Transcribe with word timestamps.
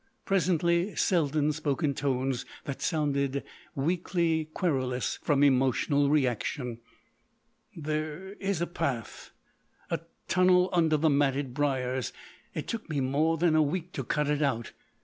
Presently 0.25 0.95
Selden 0.95 1.51
spoke 1.53 1.83
in 1.83 1.93
tones 1.93 2.43
that 2.63 2.81
sounded 2.81 3.43
weakly 3.75 4.45
querulous 4.45 5.19
from 5.21 5.43
emotional 5.43 6.09
reaction: 6.09 6.79
"There 7.77 8.33
is 8.39 8.61
a 8.61 8.65
path—a 8.65 9.99
tunnel 10.27 10.71
under 10.73 10.97
the 10.97 11.11
matted 11.11 11.53
briers. 11.53 12.13
It 12.55 12.67
took 12.67 12.89
me 12.89 12.99
more 12.99 13.37
than 13.37 13.55
a 13.55 13.61
week 13.61 13.91
to 13.91 14.03
cut 14.03 14.27
it 14.27 14.41
out. 14.41 14.71